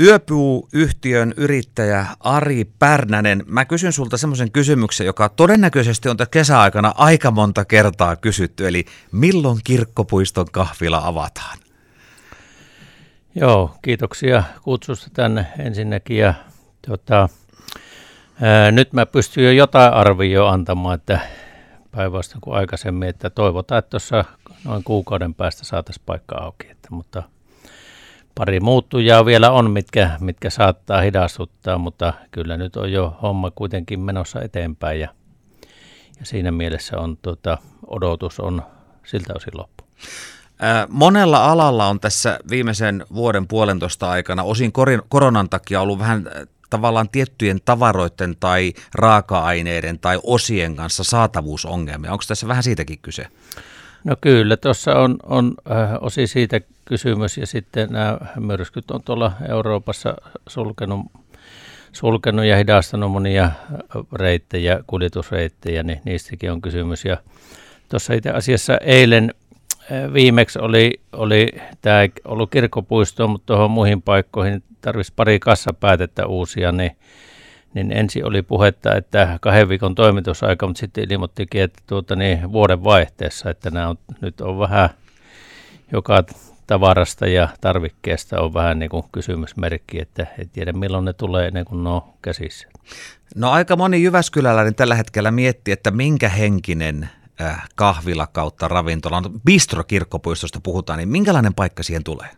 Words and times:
Yöpuu-yhtiön 0.00 1.34
yrittäjä 1.36 2.06
Ari 2.20 2.64
Pärnänen, 2.78 3.44
mä 3.46 3.64
kysyn 3.64 3.92
sulta 3.92 4.16
semmoisen 4.16 4.52
kysymyksen, 4.52 5.06
joka 5.06 5.28
todennäköisesti 5.28 6.08
on 6.08 6.16
kesäaikana 6.30 6.94
aika 6.96 7.30
monta 7.30 7.64
kertaa 7.64 8.16
kysytty, 8.16 8.68
eli 8.68 8.84
milloin 9.12 9.58
kirkkopuiston 9.64 10.46
kahvila 10.52 11.02
avataan? 11.04 11.58
Joo, 13.34 13.76
kiitoksia 13.82 14.42
kutsusta 14.62 15.10
tänne 15.12 15.46
ensinnäkin. 15.58 16.16
Ja, 16.16 16.34
tota, 16.88 17.28
ää, 18.40 18.70
nyt 18.70 18.92
mä 18.92 19.06
pystyn 19.06 19.44
jo 19.44 19.50
jotain 19.50 19.92
arvioa 19.92 20.50
antamaan, 20.50 20.94
että 20.94 21.20
päinvastoin 21.90 22.40
kuin 22.40 22.56
aikaisemmin, 22.56 23.08
että 23.08 23.30
toivotaan, 23.30 23.78
että 23.78 23.90
tuossa 23.90 24.24
noin 24.64 24.84
kuukauden 24.84 25.34
päästä 25.34 25.64
saataisiin 25.64 26.02
paikka 26.06 26.36
auki. 26.36 26.66
Että, 26.70 26.88
mutta 26.90 27.22
pari 28.34 28.60
muuttujaa 28.60 29.24
vielä 29.24 29.50
on, 29.50 29.70
mitkä, 29.70 30.10
mitkä 30.20 30.50
saattaa 30.50 31.00
hidastuttaa, 31.00 31.78
mutta 31.78 32.12
kyllä 32.30 32.56
nyt 32.56 32.76
on 32.76 32.92
jo 32.92 33.16
homma 33.22 33.50
kuitenkin 33.50 34.00
menossa 34.00 34.42
eteenpäin 34.42 35.00
ja, 35.00 35.08
ja 36.20 36.26
siinä 36.26 36.50
mielessä 36.50 36.98
on 36.98 37.16
tota, 37.16 37.58
odotus 37.86 38.40
on 38.40 38.62
siltä 39.06 39.32
osin 39.36 39.58
loppu. 39.58 39.84
Monella 40.88 41.52
alalla 41.52 41.86
on 41.86 42.00
tässä 42.00 42.38
viimeisen 42.50 43.04
vuoden 43.14 43.48
puolentoista 43.48 44.10
aikana 44.10 44.42
osin 44.42 44.72
koronan 45.08 45.48
takia 45.48 45.80
ollut 45.80 45.98
vähän 45.98 46.24
tavallaan 46.70 47.08
tiettyjen 47.08 47.60
tavaroiden 47.64 48.36
tai 48.40 48.72
raaka-aineiden 48.94 49.98
tai 49.98 50.18
osien 50.22 50.76
kanssa 50.76 51.04
saatavuusongelmia. 51.04 52.12
Onko 52.12 52.24
tässä 52.28 52.48
vähän 52.48 52.62
siitäkin 52.62 52.98
kyse? 53.02 53.26
No 54.04 54.16
kyllä, 54.20 54.56
tuossa 54.56 54.94
on, 54.94 55.16
on 55.22 55.54
äh, 55.70 55.88
osi 56.00 56.26
siitä 56.26 56.60
kysymys 56.84 57.38
ja 57.38 57.46
sitten 57.46 57.88
nämä 57.90 58.18
myrskyt 58.40 58.90
on 58.90 59.02
tuolla 59.02 59.32
Euroopassa 59.48 60.16
sulkenut, 60.48 61.00
sulkenut 61.92 62.44
ja 62.44 62.56
hidastanut 62.56 63.12
monia 63.12 63.50
reittejä, 64.12 64.80
kuljetusreittejä, 64.86 65.82
niin 65.82 66.00
niistäkin 66.04 66.52
on 66.52 66.62
kysymys. 66.62 67.04
Ja 67.04 67.16
tuossa 67.88 68.14
itse 68.14 68.30
asiassa 68.30 68.78
eilen 68.78 69.34
äh, 69.92 70.12
viimeksi 70.12 70.58
oli, 70.58 70.90
oli 71.12 71.48
tämä 71.80 72.00
ollut 72.24 72.50
kirkkopuisto, 72.50 73.28
mutta 73.28 73.46
tuohon 73.46 73.70
muihin 73.70 74.02
paikkoihin 74.02 74.62
tarvitsisi 74.80 75.12
pari 75.16 75.38
kassapäätettä 75.38 76.26
uusia, 76.26 76.72
niin 76.72 76.96
niin 77.74 77.92
ensin 77.92 78.26
oli 78.26 78.42
puhetta, 78.42 78.96
että 78.96 79.38
kahden 79.40 79.68
viikon 79.68 79.94
toimitusaika, 79.94 80.66
mutta 80.66 80.80
sitten 80.80 81.12
ilmoittikin, 81.12 81.62
että 81.62 81.82
tuota, 81.86 82.16
niin 82.16 82.52
vuoden 82.52 82.84
vaihteessa, 82.84 83.50
että 83.50 83.70
nämä 83.70 83.88
on, 83.88 83.98
nyt 84.20 84.40
on 84.40 84.58
vähän 84.58 84.90
joka 85.92 86.24
tavarasta 86.66 87.26
ja 87.26 87.48
tarvikkeesta 87.60 88.40
on 88.40 88.54
vähän 88.54 88.78
niin 88.78 88.90
kuin 88.90 89.04
kysymysmerkki, 89.12 90.00
että 90.00 90.26
ei 90.38 90.46
tiedä 90.46 90.72
milloin 90.72 91.04
ne 91.04 91.12
tulee 91.12 91.46
ennen 91.46 91.64
kuin 91.64 91.84
ne 91.84 91.90
on 91.90 92.02
käsissä. 92.22 92.68
No 93.34 93.50
aika 93.50 93.76
moni 93.76 94.02
Jyväskyläläinen 94.02 94.74
tällä 94.74 94.94
hetkellä 94.94 95.30
miettii, 95.30 95.72
että 95.72 95.90
minkä 95.90 96.28
henkinen 96.28 97.08
äh, 97.40 97.68
kahvila 97.74 98.26
kautta 98.26 98.68
ravintola, 98.68 99.22
bistro 99.44 99.84
kirkkopuistosta 99.84 100.60
puhutaan, 100.62 100.98
niin 100.98 101.08
minkälainen 101.08 101.54
paikka 101.54 101.82
siihen 101.82 102.04
tulee? 102.04 102.28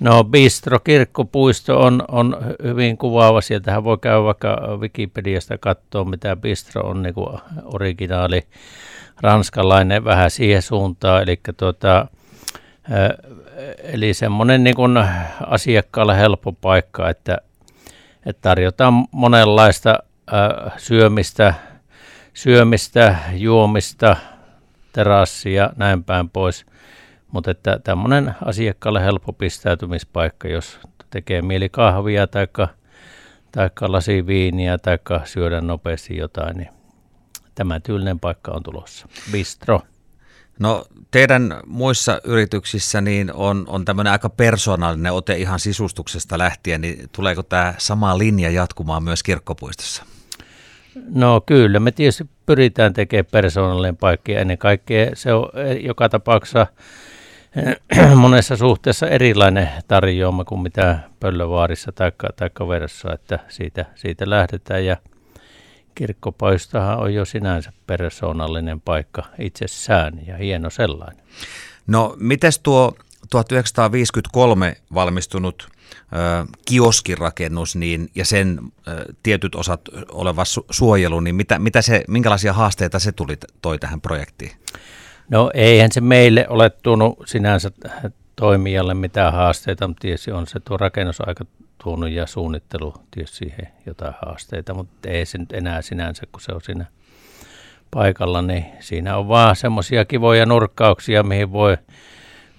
No 0.00 0.24
Bistro 0.24 0.80
kirkkopuisto 0.80 1.80
on, 1.80 2.04
on 2.08 2.36
hyvin 2.62 2.98
kuvaava. 2.98 3.40
Sieltähän 3.40 3.84
voi 3.84 3.98
käydä 3.98 4.22
vaikka 4.22 4.78
Wikipediasta 4.80 5.58
katsoa, 5.58 6.04
mitä 6.04 6.36
Bistro 6.36 6.82
on 6.82 7.02
niin 7.02 7.14
kuin 7.14 7.38
originaali 7.64 8.42
ranskalainen 9.20 10.04
vähän 10.04 10.30
siihen 10.30 10.62
suuntaan. 10.62 11.22
Eli, 11.22 11.40
tuota, 11.56 12.06
eli 13.82 14.14
semmoinen 14.14 14.64
niin 14.64 14.76
asiakkaalle 15.46 16.16
helppo 16.16 16.52
paikka, 16.52 17.10
että, 17.10 17.38
että 18.26 18.42
tarjotaan 18.42 19.04
monenlaista 19.10 19.98
syömistä, 20.76 21.54
syömistä, 22.34 23.16
juomista, 23.32 24.16
terassia, 24.92 25.70
näin 25.76 26.04
päin 26.04 26.30
pois. 26.30 26.66
Mutta 27.32 27.50
että 27.50 27.80
tämmöinen 27.84 28.34
asiakkaalle 28.44 29.04
helppo 29.04 29.32
pistäytymispaikka, 29.32 30.48
jos 30.48 30.80
tekee 31.10 31.42
mieli 31.42 31.68
kahvia 31.68 32.26
tai 32.26 32.46
taikka 33.52 33.92
lasi 33.92 34.26
viiniä 34.26 34.78
tai 34.78 34.98
syödä 35.24 35.60
nopeasti 35.60 36.16
jotain, 36.16 36.56
niin 36.56 36.68
tämä 37.54 37.80
tyylinen 37.80 38.20
paikka 38.20 38.52
on 38.52 38.62
tulossa. 38.62 39.08
Bistro. 39.32 39.80
No 40.60 40.84
teidän 41.10 41.60
muissa 41.66 42.20
yrityksissä 42.24 43.00
niin 43.00 43.32
on, 43.32 43.64
on 43.68 43.84
tämmöinen 43.84 44.12
aika 44.12 44.30
persoonallinen 44.30 45.12
ote 45.12 45.34
ihan 45.34 45.58
sisustuksesta 45.58 46.38
lähtien, 46.38 46.80
niin 46.80 47.08
tuleeko 47.12 47.42
tämä 47.42 47.74
sama 47.78 48.18
linja 48.18 48.50
jatkumaan 48.50 49.02
myös 49.02 49.22
kirkkopuistossa? 49.22 50.04
No 51.14 51.40
kyllä, 51.46 51.80
me 51.80 51.92
tietysti 51.92 52.24
pyritään 52.46 52.92
tekemään 52.92 53.26
persoonallinen 53.32 53.96
paikka 53.96 54.32
ennen 54.32 54.58
kaikkea 54.58 55.10
se 55.14 55.32
on 55.32 55.48
joka 55.80 56.08
tapauksessa 56.08 56.66
monessa 58.14 58.56
suhteessa 58.56 59.08
erilainen 59.08 59.68
tarjoama 59.88 60.44
kuin 60.44 60.60
mitä 60.60 60.98
Pöllövaarissa 61.20 61.92
tai, 61.92 62.12
tai 62.36 62.68
Versossa, 62.68 63.12
että 63.12 63.38
siitä, 63.48 63.84
siitä 63.94 64.30
lähdetään 64.30 64.84
ja 64.84 64.96
kirkkopoistohan 66.00 66.98
on 66.98 67.14
jo 67.14 67.24
sinänsä 67.24 67.72
persoonallinen 67.86 68.80
paikka 68.80 69.22
itsessään 69.38 70.26
ja 70.26 70.36
hieno 70.36 70.70
sellainen. 70.70 71.24
No, 71.86 72.16
mites 72.18 72.58
tuo 72.58 72.96
1953 73.30 74.76
valmistunut 74.94 75.68
ö, 75.70 76.46
kioskirakennus 76.64 77.76
niin, 77.76 78.10
ja 78.14 78.24
sen 78.24 78.60
ö, 78.88 79.04
tietyt 79.22 79.54
osat 79.54 79.80
oleva 80.08 80.42
su- 80.42 80.66
suojelu, 80.70 81.20
niin 81.20 81.34
mitä, 81.34 81.58
mitä 81.58 81.82
se, 81.82 82.04
minkälaisia 82.08 82.52
haasteita 82.52 82.98
se 82.98 83.12
tuli, 83.12 83.36
toi 83.62 83.78
tähän 83.78 84.00
projektiin? 84.00 84.52
No 85.28 85.50
eihän 85.54 85.92
se 85.92 86.00
meille 86.00 86.46
ole 86.48 86.70
tuonut 86.70 87.18
sinänsä 87.26 87.70
toimijalle 88.36 88.94
mitään 88.94 89.32
haasteita, 89.32 89.88
mutta 89.88 90.00
tietysti 90.00 90.32
on 90.32 90.46
se 90.46 90.60
tuo 90.60 90.76
rakennusaika 90.76 91.44
tuonut 91.82 92.10
ja 92.10 92.26
suunnittelu 92.26 92.94
tietysti 93.10 93.36
siihen 93.36 93.68
jotain 93.86 94.14
haasteita, 94.22 94.74
mutta 94.74 95.08
ei 95.08 95.26
se 95.26 95.38
nyt 95.38 95.52
enää 95.52 95.82
sinänsä, 95.82 96.22
kun 96.32 96.40
se 96.40 96.52
on 96.52 96.60
siinä 96.62 96.86
paikalla, 97.90 98.42
niin 98.42 98.64
siinä 98.80 99.16
on 99.16 99.28
vaan 99.28 99.56
semmoisia 99.56 100.04
kivoja 100.04 100.46
nurkkauksia, 100.46 101.22
mihin 101.22 101.52
voi, 101.52 101.76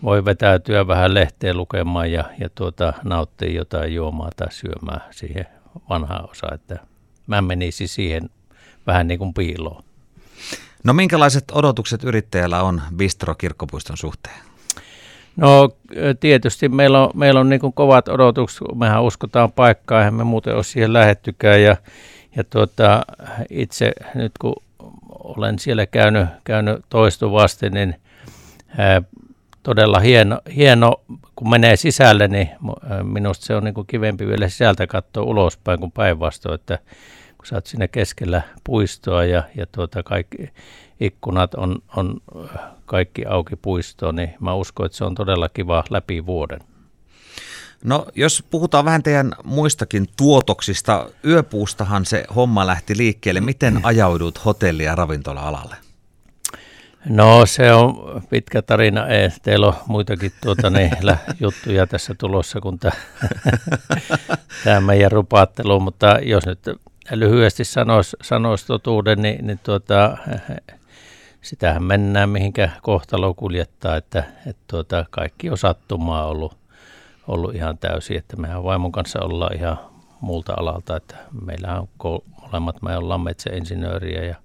voi 0.04 0.26
vetäytyä 0.26 0.88
vähän 0.88 1.14
lehteen 1.14 1.58
lukemaan 1.58 2.12
ja, 2.12 2.24
ja 2.40 2.50
tuota, 2.50 2.94
nauttia 3.04 3.52
jotain 3.52 3.94
juomaa 3.94 4.30
tai 4.36 4.52
syömään 4.52 5.02
siihen 5.12 5.46
vanhaan 5.90 6.30
osaan, 6.30 6.54
että 6.54 6.80
mä 7.28 7.42
menisin 7.42 7.88
siihen 7.88 8.30
vähän 8.88 9.08
niin 9.08 9.20
kuin 9.20 9.34
piiloon. 9.34 9.84
No 10.84 10.94
minkälaiset 10.94 11.44
odotukset 11.52 12.04
yrittäjällä 12.04 12.64
on 12.64 12.82
Bistro 12.96 13.36
kirkkopuiston 13.36 13.98
suhteen? 13.98 14.51
No 15.42 15.70
tietysti 16.20 16.70
meillä 16.70 17.04
on, 17.04 17.10
meillä 17.14 17.40
on 17.40 17.50
niin 17.50 17.74
kovat 17.74 18.08
odotukset, 18.08 18.68
mehän 18.76 19.04
uskotaan 19.04 19.52
paikkaa, 19.52 20.00
eihän 20.00 20.14
me 20.14 20.24
muuten 20.24 20.56
ole 20.56 20.64
siihen 20.64 20.94
lähettykään. 20.94 21.62
Ja, 21.62 21.78
ja 22.36 22.44
tuota, 22.44 23.06
itse 23.50 23.92
nyt 24.16 24.32
kun 24.42 24.56
olen 25.24 25.60
siellä 25.60 25.86
käynyt, 25.86 26.28
käynyt 26.44 26.86
toistuvasti, 26.90 27.70
niin 27.70 27.96
ää, 28.78 29.02
todella 29.64 30.00
hieno, 30.00 30.42
hieno, 30.56 31.02
kun 31.36 31.50
menee 31.50 31.76
sisälle, 31.76 32.28
niin 32.28 32.50
minusta 33.04 33.46
se 33.46 33.56
on 33.56 33.64
niin 33.64 33.88
kivempi 33.88 34.28
vielä 34.28 34.50
sisältä 34.50 34.88
katsoa 34.88 35.24
ulospäin 35.24 35.80
kuin 35.80 35.92
päinvastoin, 35.92 36.56
että 36.56 36.80
kun 37.42 37.48
sä 37.48 37.56
oot 37.56 37.66
siinä 37.66 37.88
keskellä 37.88 38.42
puistoa 38.64 39.26
ja, 39.26 39.44
ja 39.56 39.66
tuota 39.66 40.04
kaikki 40.04 40.50
ikkunat 41.00 41.54
on, 41.54 41.80
on 41.96 42.22
kaikki 42.86 43.26
auki 43.26 43.56
puistoon, 43.56 44.16
niin 44.16 44.34
mä 44.40 44.54
uskon, 44.54 44.86
että 44.86 44.98
se 44.98 45.06
on 45.06 45.16
todella 45.16 45.50
kiva 45.50 45.84
läpi 45.90 46.26
vuoden. 46.26 46.60
No 47.84 48.06
jos 48.16 48.44
puhutaan 48.50 48.86
vähän 48.86 49.04
teidän 49.04 49.36
muistakin 49.44 50.08
tuotoksista, 50.18 51.10
yöpuustahan 51.26 52.06
se 52.06 52.26
homma 52.36 52.68
lähti 52.68 52.98
liikkeelle. 52.98 53.42
Miten 53.42 53.80
ajaudut 53.84 54.46
hotelli- 54.46 54.84
ja 54.84 54.96
ravintola-alalle? 54.96 55.76
No 57.06 57.46
se 57.46 57.74
on 57.74 58.22
pitkä 58.30 58.62
tarina. 58.62 59.08
Ei, 59.08 59.30
teillä 59.42 59.68
on 59.68 59.74
muitakin 59.88 60.32
tuota, 60.44 60.70
niin, 60.70 60.92
juttuja 61.40 61.88
tässä 61.88 62.16
tulossa 62.18 62.62
kuin 62.62 62.80
tämä 64.64 64.82
meidän 64.86 65.12
rupaattelu, 65.12 65.80
mutta 65.80 66.20
jos 66.22 66.46
nyt 66.46 66.60
lyhyesti 67.20 67.64
sanoisi, 67.64 68.18
sanoisi 68.22 68.68
totuuden, 68.68 69.22
niin, 69.22 69.48
niin 69.48 69.60
tuota, 69.64 70.18
sitähän 71.42 71.84
mennään 71.84 72.30
mihinkä 72.30 72.70
kohtalo 72.82 73.34
kuljettaa, 73.34 73.96
että, 73.96 74.24
että 74.48 74.64
tuota, 74.68 75.06
kaikki 75.10 75.50
on 75.50 75.58
sattumaa 75.58 76.26
ollut, 76.26 76.58
ollut 77.28 77.56
ihan 77.56 77.78
täysin, 77.78 78.18
että 78.18 78.38
mehän 78.38 78.64
vaimon 78.64 78.92
kanssa 78.92 79.20
ollaan 79.22 79.56
ihan 79.56 79.80
muulta 80.22 80.54
alalta, 80.58 80.96
että 80.96 81.16
meillä 81.46 81.80
on 81.80 81.88
molemmat, 82.42 82.82
me 82.82 82.98
ollaan 82.98 83.22
metsäinsinööriä 83.22 84.24
ja, 84.24 84.36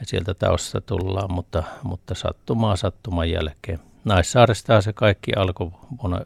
ja 0.00 0.06
sieltä 0.06 0.34
taustasta 0.34 0.80
tullaan, 0.80 1.32
mutta, 1.32 1.62
mutta 1.82 2.14
sattumaa 2.14 2.76
sattuman 2.76 3.30
jälkeen. 3.30 3.80
Naissaarestahan 4.04 4.82
se 4.82 4.92
kaikki 4.92 5.32
alkoi 5.36 5.70
vuonna 6.02 6.20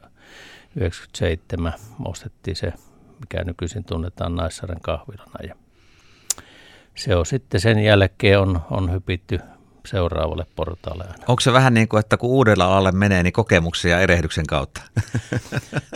97 0.77 1.73
ostettiin 2.05 2.57
se, 2.57 2.73
mikä 3.21 3.45
nykyisin 3.45 3.85
tunnetaan 3.85 4.35
Naissaaren 4.35 4.81
kahvilana. 4.81 5.47
Ja 5.49 5.55
se 6.95 7.17
on 7.17 7.27
sitten 7.27 7.61
sen 7.61 7.79
jälkeen 7.79 8.41
on, 8.41 8.61
on 8.71 8.93
hypitty 8.93 9.41
seuraavalle 9.87 10.47
portaalle 10.57 11.05
aina. 11.05 11.25
Onko 11.29 11.41
se 11.41 11.53
vähän 11.53 11.75
niin 11.75 11.89
kuin, 11.89 12.01
että 12.01 12.17
kun 12.17 12.31
uudella 12.31 12.65
alalle 12.65 12.93
menee, 12.93 13.23
niin 13.23 13.33
kokemuksia 13.33 14.01
erehdyksen 14.01 14.47
kautta? 14.47 14.81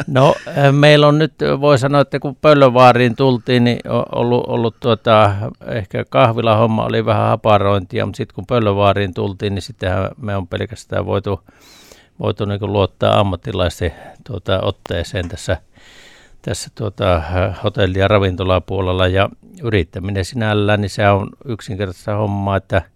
No 0.06 0.34
meillä 0.72 1.06
on 1.06 1.19
nyt, 1.19 1.34
voi 1.60 1.78
sanoa, 1.78 2.00
että 2.00 2.19
kun 2.19 2.36
Pöllövaariin 2.36 3.16
tultiin, 3.16 3.64
niin 3.64 3.78
on 3.88 4.04
ollut, 4.12 4.44
ollut 4.46 4.76
tuota, 4.80 5.34
ehkä 5.66 6.04
kahvilahomma 6.04 6.84
oli 6.84 7.06
vähän 7.06 7.28
haparointia, 7.28 8.06
mutta 8.06 8.16
sitten 8.16 8.34
kun 8.34 8.46
Pöllövaariin 8.46 9.14
tultiin, 9.14 9.54
niin 9.54 9.62
sittenhän 9.62 10.10
me 10.16 10.36
on 10.36 10.48
pelkästään 10.48 11.06
voitu, 11.06 11.40
voitu 12.20 12.44
niin 12.44 12.72
luottaa 12.72 13.20
ammattilaisten 13.20 13.92
tuota, 14.26 14.60
otteeseen 14.60 15.28
tässä, 15.28 15.56
tässä 16.42 16.70
tuota, 16.74 17.22
hotelli- 17.64 17.98
ja 17.98 18.08
ravintolapuolella. 18.08 19.08
Ja 19.08 19.28
yrittäminen 19.62 20.24
sinällään, 20.24 20.80
niin 20.80 20.90
se 20.90 21.08
on 21.08 21.28
yksinkertaista 21.44 22.16
hommaa, 22.16 22.56
että– 22.56 22.82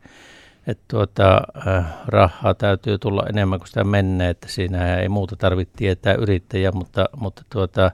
että 0.67 0.85
tuota, 0.89 1.41
äh, 1.67 1.85
rahaa 2.07 2.55
täytyy 2.55 2.99
tulla 2.99 3.27
enemmän 3.29 3.59
kuin 3.59 3.69
sitä 3.69 3.85
menee, 3.85 4.31
että 4.31 4.49
siinä 4.49 4.97
ei 4.97 5.09
muuta 5.09 5.37
tarvitse 5.37 5.77
tietää 5.77 6.15
yrittäjä, 6.15 6.73
mutta, 6.73 7.09
mutta 7.17 7.43
tuota, 7.53 7.91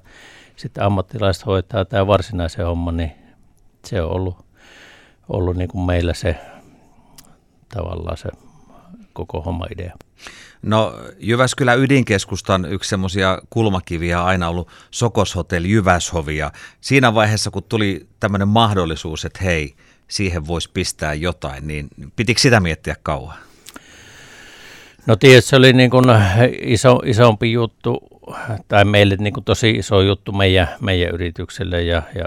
sitten 0.56 0.84
ammattilaiset 0.84 1.46
hoitaa 1.46 1.84
tämä 1.84 2.06
varsinaisen 2.06 2.66
homman, 2.66 2.96
niin 2.96 3.12
se 3.84 4.02
on 4.02 4.10
ollut, 4.10 4.36
ollut 5.28 5.56
niin 5.56 5.68
kuin 5.68 5.86
meillä 5.86 6.14
se 6.14 6.36
tavallaan 7.74 8.16
se 8.16 8.28
koko 9.12 9.40
homma 9.40 9.66
idea. 9.72 9.92
No 10.62 10.94
Jyväskylän 11.18 11.78
ydinkeskustan 11.78 12.64
yksi 12.64 12.90
semmoisia 12.90 13.38
kulmakiviä 13.50 14.20
on 14.20 14.26
aina 14.26 14.48
ollut 14.48 14.68
Sokoshotel 14.90 15.64
Jyväshovi 15.64 16.36
ja 16.36 16.52
siinä 16.80 17.14
vaiheessa 17.14 17.50
kun 17.50 17.62
tuli 17.62 18.06
tämmöinen 18.20 18.48
mahdollisuus, 18.48 19.24
että 19.24 19.44
hei, 19.44 19.74
siihen 20.08 20.46
voisi 20.46 20.70
pistää 20.74 21.14
jotain, 21.14 21.66
niin 21.66 21.88
pitikö 22.16 22.40
sitä 22.40 22.60
miettiä 22.60 22.96
kauan? 23.02 23.36
No 25.06 25.16
tietysti 25.16 25.50
se 25.50 25.56
oli 25.56 25.72
niin 25.72 25.90
kuin 25.90 26.04
iso, 26.60 27.00
isompi 27.04 27.52
juttu, 27.52 27.98
tai 28.68 28.84
meille 28.84 29.16
niin 29.18 29.32
kuin 29.32 29.44
tosi 29.44 29.70
iso 29.70 30.00
juttu 30.00 30.32
meidän, 30.32 30.68
meidän 30.80 31.14
yritykselle, 31.14 31.82
ja, 31.82 32.02
ja 32.14 32.24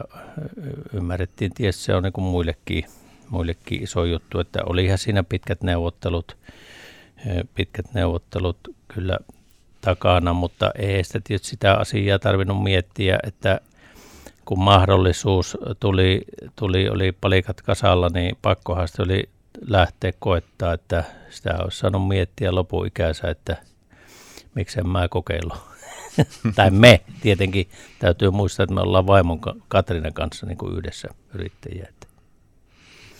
ymmärrettiin 0.93 1.53
tietysti 1.53 1.83
se 1.83 1.95
on 1.95 2.03
niin 2.03 2.13
kuin 2.13 2.25
muillekin, 2.25 2.85
muillekin 3.29 3.83
iso 3.83 4.05
juttu, 4.05 4.39
että 4.39 4.59
olihan 4.65 4.97
siinä 4.97 5.23
pitkät 5.23 5.63
neuvottelut, 5.63 6.37
pitkät 7.55 7.93
neuvottelut 7.93 8.57
kyllä 8.87 9.17
takana, 9.81 10.33
mutta 10.33 10.71
ei 10.77 11.03
sitä 11.03 11.21
tietysti 11.23 11.49
sitä 11.49 11.73
asiaa 11.73 12.19
tarvinnut 12.19 12.63
miettiä, 12.63 13.19
että 13.23 13.59
kun 14.45 14.59
mahdollisuus 14.59 15.57
tuli, 15.79 16.21
tuli 16.55 16.89
oli 16.89 17.11
palikat 17.11 17.61
kasalla, 17.61 18.09
niin 18.13 18.37
pakkohan 18.41 18.87
se 18.87 19.01
oli 19.01 19.29
lähteä 19.67 20.13
koettaa, 20.19 20.73
että 20.73 21.03
sitä 21.29 21.57
olisi 21.63 21.77
saanut 21.77 22.07
miettiä 22.07 22.55
lopuikänsä, 22.55 23.29
että 23.29 23.57
miksen 24.55 24.89
mä 24.89 25.07
kokeilu. 25.07 25.51
tai 26.55 26.71
me 26.71 27.01
tietenkin 27.21 27.69
täytyy 27.99 28.31
muistaa, 28.31 28.63
että 28.63 28.75
me 28.75 28.81
ollaan 28.81 29.07
vaimon 29.07 29.39
Katrinan 29.67 30.13
kanssa 30.13 30.45
niin 30.45 30.57
kuin 30.57 30.77
yhdessä 30.77 31.07
yrittäjiä. 31.33 31.87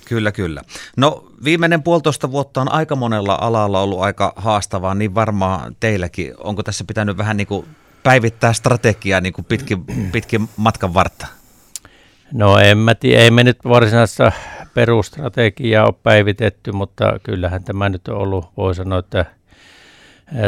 Kyllä, 0.06 0.32
kyllä. 0.32 0.62
No 0.98 1.26
viimeinen 1.44 1.84
puolitoista 1.84 2.32
vuotta 2.32 2.62
on 2.62 2.72
aika 2.72 2.96
monella 2.96 3.38
alalla 3.42 3.82
ollut 3.82 4.02
aika 4.02 4.34
haastavaa, 4.36 4.96
niin 4.96 5.16
varmaan 5.16 5.76
teilläkin. 5.80 6.34
Onko 6.38 6.64
tässä 6.64 6.84
pitänyt 6.88 7.18
vähän 7.18 7.38
niin 7.38 7.48
kuin 7.48 7.66
päivittää 8.04 8.54
strategiaa 8.54 9.22
niin 9.22 9.34
kuin 9.34 9.46
pitkin, 9.46 9.86
pitkin 10.12 10.50
matkan 10.58 10.94
vartta? 10.94 11.28
No 12.32 12.58
en 12.58 12.78
mä 12.78 12.96
tiedä, 12.96 13.24
ei 13.24 13.32
me 13.32 13.44
nyt 13.44 13.58
varsinaista 13.64 14.32
perustrategiaa 14.74 15.86
ole 15.86 15.94
päivitetty, 16.04 16.72
mutta 16.72 17.20
kyllähän 17.24 17.64
tämä 17.64 17.90
nyt 17.90 18.08
on 18.08 18.18
ollut, 18.18 18.50
voi 18.58 18.76
sanoa, 18.76 19.00
että 19.00 19.26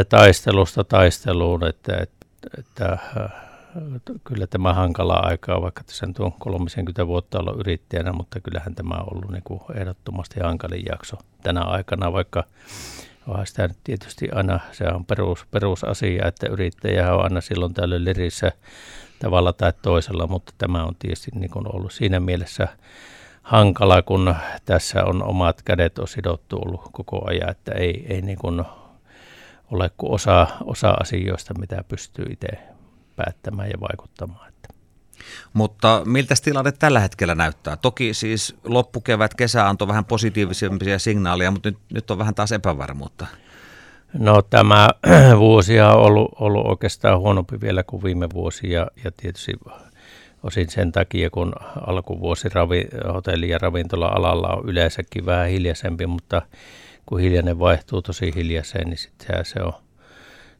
taistelusta 0.08 0.84
taisteluun, 0.84 1.66
että, 1.66 1.96
että, 1.96 2.26
että 2.58 2.98
kyllä 4.24 4.46
tämä 4.46 4.74
hankala 4.74 5.14
aikaa, 5.14 5.62
vaikka 5.62 5.84
tässä 5.84 6.06
on 6.18 6.32
30 6.38 7.06
vuotta 7.06 7.38
ollut 7.38 7.60
yrittäjänä, 7.60 8.12
mutta 8.12 8.40
kyllähän 8.40 8.74
tämä 8.74 8.94
on 8.94 9.14
ollut 9.14 9.30
niin 9.30 9.42
kuin 9.44 9.60
ehdottomasti 9.74 10.40
hankalin 10.40 10.84
jakso 10.88 11.16
tänä 11.42 11.62
aikana, 11.62 12.12
vaikka 12.12 12.44
Onhan 13.28 13.46
sitä 13.46 13.68
nyt 13.68 13.76
tietysti 13.84 14.28
aina, 14.34 14.60
se 14.72 14.84
on 14.84 15.04
perus, 15.04 15.46
perusasia, 15.50 16.26
että 16.26 16.46
yrittäjä 16.46 17.14
on 17.14 17.24
aina 17.24 17.40
silloin 17.40 17.74
tällöin 17.74 18.04
lirissä 18.04 18.52
tavalla 19.18 19.52
tai 19.52 19.72
toisella, 19.82 20.26
mutta 20.26 20.52
tämä 20.58 20.84
on 20.84 20.94
tietysti 20.98 21.30
niin 21.34 21.50
kuin 21.50 21.74
ollut 21.74 21.92
siinä 21.92 22.20
mielessä 22.20 22.68
hankala, 23.42 24.02
kun 24.02 24.34
tässä 24.64 25.04
on 25.04 25.22
omat 25.22 25.62
kädet 25.62 25.98
on 25.98 26.08
sidottu 26.08 26.56
ollut 26.56 26.88
koko 26.92 27.28
ajan, 27.28 27.50
että 27.50 27.72
ei, 27.72 28.06
ei 28.08 28.22
niin 28.22 28.38
kuin 28.38 28.64
ole 29.70 29.90
kuin 29.96 30.12
osa, 30.12 30.46
osa 30.64 30.90
asioista, 30.90 31.58
mitä 31.58 31.84
pystyy 31.88 32.26
itse 32.30 32.48
päättämään 33.18 33.68
ja 33.68 33.80
vaikuttamaan. 33.80 34.48
Mutta 35.52 36.02
miltä 36.04 36.34
tilanne 36.44 36.72
tällä 36.72 37.00
hetkellä 37.00 37.34
näyttää? 37.34 37.76
Toki 37.76 38.14
siis 38.14 38.56
loppukevät, 38.64 39.34
kesä 39.34 39.68
antoi 39.68 39.88
vähän 39.88 40.04
positiivisempia 40.04 40.98
signaaleja, 40.98 41.50
mutta 41.50 41.68
nyt, 41.68 41.78
nyt 41.92 42.10
on 42.10 42.18
vähän 42.18 42.34
taas 42.34 42.52
epävarmuutta. 42.52 43.26
No 44.18 44.42
tämä 44.42 44.88
vuosi 45.38 45.80
on 45.80 45.92
ollut, 45.92 46.30
ollut 46.40 46.66
oikeastaan 46.66 47.18
huonompi 47.18 47.60
vielä 47.60 47.82
kuin 47.82 48.02
viime 48.02 48.28
vuosi 48.34 48.72
ja, 48.72 48.86
ja 49.04 49.10
tietysti 49.16 49.52
osin 50.42 50.70
sen 50.70 50.92
takia, 50.92 51.30
kun 51.30 51.52
alkuvuosi 51.86 52.48
ravi, 52.48 52.86
hotelli- 53.14 53.48
ja 53.48 53.58
ravintola-alalla 53.58 54.48
on 54.48 54.68
yleensäkin 54.68 55.26
vähän 55.26 55.48
hiljaisempi, 55.48 56.06
mutta 56.06 56.42
kun 57.06 57.20
hiljainen 57.20 57.58
vaihtuu 57.58 58.02
tosi 58.02 58.32
hiljaiseen, 58.34 58.88
niin 58.88 58.98
sitten 58.98 59.44
se 59.44 59.62
on 59.62 59.72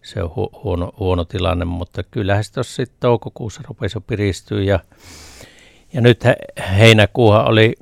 se 0.02 0.22
on 0.22 0.30
hu- 0.30 0.62
huono, 0.64 0.92
huono 0.98 1.24
tilanne, 1.24 1.64
mutta 1.64 2.02
kyllähän 2.02 2.44
se 2.44 2.52
tuossa 2.52 2.76
sitten 2.76 2.96
toukokuussa 3.00 3.62
rupesi 3.68 3.96
jo 3.96 4.00
piristyä 4.00 4.62
ja, 4.62 4.80
ja 5.92 6.00
nyt 6.00 6.24
heinäkuuhan 6.78 7.48
oli 7.48 7.74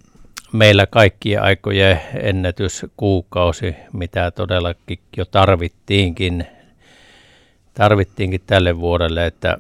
meillä 0.53 0.87
kaikkien 0.87 1.43
aikojen 1.43 2.01
ennätyskuukausi, 2.15 3.77
mitä 3.93 4.31
todellakin 4.31 4.99
jo 5.17 5.25
tarvittiinkin, 5.25 6.47
tarvittiinkin 7.75 8.41
tälle 8.47 8.79
vuodelle, 8.79 9.27
että 9.27 9.59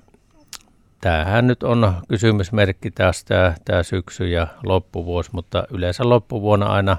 tämähän 1.00 1.46
nyt 1.46 1.62
on 1.62 1.94
kysymysmerkki 2.08 2.90
taas 2.90 3.24
tämä, 3.24 3.54
tämä 3.64 3.82
syksy 3.82 4.28
ja 4.28 4.46
loppuvuosi, 4.64 5.30
mutta 5.32 5.66
yleensä 5.70 6.08
loppuvuonna 6.08 6.66
aina 6.66 6.96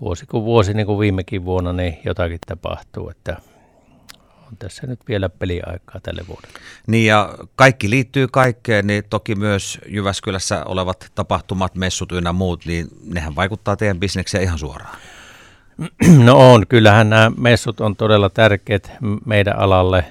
vuosi 0.00 0.26
kuin 0.26 0.44
vuosi, 0.44 0.74
niin 0.74 0.86
kuin 0.86 0.98
viimekin 0.98 1.44
vuonna, 1.44 1.72
niin 1.72 1.98
jotakin 2.04 2.38
tapahtuu, 2.46 3.10
että 3.10 3.36
on 4.52 4.58
tässä 4.58 4.86
nyt 4.86 5.00
vielä 5.08 5.28
peliaikaa 5.28 6.00
tälle 6.02 6.22
vuodelle. 6.28 6.58
Niin 6.86 7.06
ja 7.06 7.34
kaikki 7.56 7.90
liittyy 7.90 8.28
kaikkeen, 8.28 8.86
niin 8.86 9.04
toki 9.10 9.34
myös 9.34 9.78
Jyväskylässä 9.86 10.64
olevat 10.64 11.12
tapahtumat, 11.14 11.74
messut 11.74 12.12
ynnä 12.12 12.32
muut, 12.32 12.66
niin 12.66 12.86
nehän 13.04 13.36
vaikuttaa 13.36 13.76
teidän 13.76 14.00
bisnekseen 14.00 14.44
ihan 14.44 14.58
suoraan. 14.58 14.98
No 16.24 16.52
on, 16.52 16.66
kyllähän 16.66 17.10
nämä 17.10 17.32
messut 17.36 17.80
on 17.80 17.96
todella 17.96 18.30
tärkeät 18.30 18.92
meidän 19.26 19.58
alalle, 19.58 20.04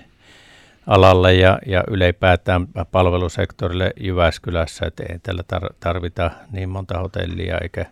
alalle 0.87 1.33
ja, 1.33 1.59
ja 1.65 1.83
ylipäätään 1.87 2.67
palvelusektorille 2.91 3.93
Jyväskylässä, 3.99 4.85
että 4.85 5.03
ei 5.09 5.19
tällä 5.19 5.43
tarvita 5.79 6.31
niin 6.51 6.69
monta 6.69 6.99
hotellia 6.99 7.57
eikä 7.57 7.85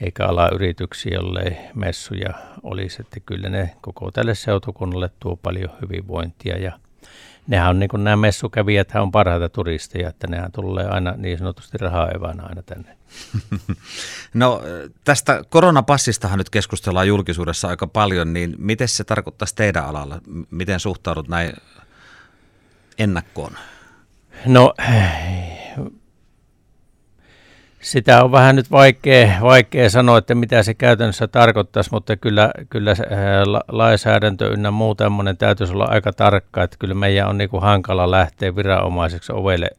eikä 0.00 0.26
ala 0.26 0.50
yrityksiä, 0.54 1.14
jollei 1.14 1.56
messuja 1.74 2.34
olisi. 2.62 2.96
Että 3.00 3.20
kyllä 3.20 3.48
ne 3.48 3.76
koko 3.80 4.10
tälle 4.10 4.34
seutukunnalle 4.34 5.10
tuo 5.20 5.36
paljon 5.36 5.70
hyvinvointia 5.82 6.58
ja 6.58 6.72
nehän 7.46 7.70
on 7.70 7.78
niin 7.78 7.88
kuin 7.88 8.04
nämä 8.04 8.16
messukävijät 8.16 8.94
on 8.94 9.12
parhaita 9.12 9.48
turisteja, 9.48 10.08
että 10.08 10.26
nehän 10.26 10.52
tulee 10.52 10.86
aina 10.86 11.14
niin 11.16 11.38
sanotusti 11.38 11.78
rahaa 11.78 12.10
evänä 12.10 12.42
aina 12.42 12.62
tänne. 12.62 12.96
No 14.34 14.62
tästä 15.04 15.44
koronapassistahan 15.48 16.38
nyt 16.38 16.50
keskustellaan 16.50 17.08
julkisuudessa 17.08 17.68
aika 17.68 17.86
paljon, 17.86 18.32
niin 18.32 18.54
miten 18.58 18.88
se 18.88 19.04
tarkoittaisi 19.04 19.54
teidän 19.54 19.84
alalla? 19.84 20.20
Miten 20.50 20.80
suhtaudut 20.80 21.28
näin 21.28 21.52
ennakkoon? 22.98 23.52
No 24.46 24.74
sitä 27.90 28.24
on 28.24 28.32
vähän 28.32 28.56
nyt 28.56 28.70
vaikea, 28.70 29.32
vaikea 29.42 29.90
sanoa, 29.90 30.18
että 30.18 30.34
mitä 30.34 30.62
se 30.62 30.74
käytännössä 30.74 31.28
tarkoittaisi, 31.28 31.90
mutta 31.92 32.16
kyllä, 32.16 32.50
kyllä 32.70 32.94
lainsäädäntö 33.68 34.48
ynnä 34.48 34.70
muu 34.70 34.94
tämmöinen 34.94 35.36
täytyisi 35.36 35.72
olla 35.72 35.84
aika 35.84 36.12
tarkka, 36.12 36.62
että 36.62 36.76
kyllä 36.78 36.94
meidän 36.94 37.28
on 37.28 37.38
niin 37.38 37.50
kuin 37.50 37.62
hankala 37.62 38.10
lähteä 38.10 38.56
viranomaiseksi 38.56 39.32
ovelle, 39.32 39.70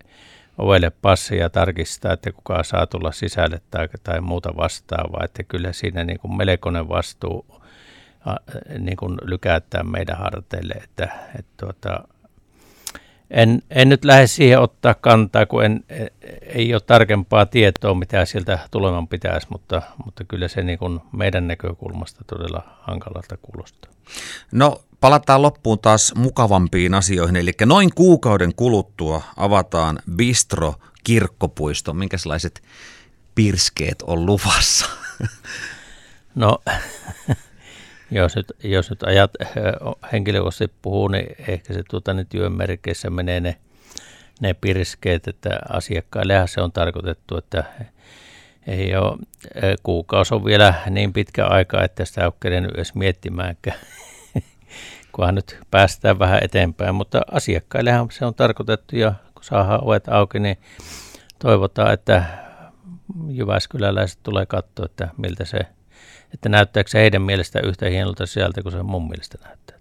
ovelle 0.57 0.91
passia 1.01 1.49
tarkistaa, 1.49 2.13
että 2.13 2.31
kuka 2.31 2.63
saa 2.63 2.87
tulla 2.87 3.11
sisälle 3.11 3.61
tai, 3.71 3.87
tai 4.03 4.21
muuta 4.21 4.57
vastaavaa, 4.57 5.25
että 5.25 5.43
kyllä 5.43 5.73
siinä 5.73 6.03
niin 6.03 6.19
kuin 6.19 6.37
melkoinen 6.37 6.89
vastuu 6.89 7.45
niin 8.79 8.97
kuin 8.97 9.17
lykätään 9.23 9.91
meidän 9.91 10.17
harteille, 10.17 10.73
että, 10.73 11.09
että 11.39 11.51
tuota, 11.65 12.03
En, 13.31 13.61
en 13.69 13.89
nyt 13.89 14.05
lähde 14.05 14.27
siihen 14.27 14.59
ottaa 14.59 14.93
kantaa, 14.93 15.45
kun 15.45 15.65
en, 15.65 15.83
ei 16.41 16.73
ole 16.73 16.81
tarkempaa 16.81 17.45
tietoa, 17.45 17.93
mitä 17.93 18.25
sieltä 18.25 18.59
tulevan 18.71 19.07
pitäisi, 19.07 19.47
mutta, 19.49 19.81
mutta 20.05 20.23
kyllä 20.23 20.47
se 20.47 20.63
niin 20.63 20.79
kuin 20.79 20.99
meidän 21.11 21.47
näkökulmasta 21.47 22.23
todella 22.27 22.63
hankalalta 22.81 23.37
kuulostaa. 23.37 23.91
No 24.51 24.81
palataan 24.99 25.41
loppuun 25.41 25.79
taas 25.79 26.13
mukavampiin 26.15 26.93
asioihin, 26.93 27.35
eli 27.35 27.51
noin 27.65 27.89
kuukauden 27.95 28.55
kuluttua 28.55 29.21
avataan 29.37 29.99
Bistro 30.15 30.75
kirkkopuisto. 31.03 31.93
Minkälaiset 31.93 32.63
pirskeet 33.35 34.01
on 34.01 34.25
luvassa? 34.25 34.85
No, 36.35 36.59
jos 38.11 38.35
nyt, 38.35 38.47
jos 38.63 38.89
nyt 38.89 39.03
ajat 39.03 39.31
henkilökohtaisesti 40.11 40.77
puhuu, 40.81 41.07
niin 41.07 41.35
ehkä 41.47 41.73
se 41.73 41.83
tuota, 41.89 42.13
niin 42.13 42.27
työn 42.27 42.51
merkeissä 42.51 43.09
menee 43.09 43.39
ne, 43.39 43.55
ne 44.41 44.53
pirskeet, 44.53 45.27
että 45.27 45.59
asiakkaillehan 45.69 46.47
se 46.47 46.61
on 46.61 46.71
tarkoitettu, 46.71 47.37
että 47.37 47.63
ei 48.67 48.95
ole, 48.95 49.17
kuukausi 49.83 50.35
on 50.35 50.45
vielä 50.45 50.73
niin 50.89 51.13
pitkä 51.13 51.45
aika, 51.45 51.83
että 51.83 52.05
sitä 52.05 52.25
ole 52.25 52.33
kerennyt 52.39 52.71
edes 52.75 52.95
miettimäänkään, 52.95 53.77
kunhan 55.11 55.35
nyt 55.35 55.59
päästään 55.71 56.19
vähän 56.19 56.39
eteenpäin, 56.43 56.95
mutta 56.95 57.21
asiakkaillehan 57.31 58.07
se 58.11 58.25
on 58.25 58.35
tarkoitettu 58.35 58.95
ja 58.95 59.13
kun 59.33 59.43
saadaan 59.43 59.83
ovet 59.83 60.07
auki, 60.07 60.39
niin 60.39 60.57
toivotaan, 61.39 61.93
että 61.93 62.23
Jyväskyläläiset 63.27 64.19
tulee 64.23 64.45
katsoa, 64.45 64.85
että 64.85 65.09
miltä 65.17 65.45
se, 65.45 65.59
että 66.33 66.49
näyttääkö 66.49 66.89
se 66.89 66.99
heidän 66.99 67.21
mielestä 67.21 67.59
yhtä 67.59 67.89
hienolta 67.89 68.25
sieltä 68.25 68.61
kuin 68.61 68.71
se 68.71 68.83
mun 68.83 69.09
mielestä 69.09 69.37
näyttää. 69.43 69.78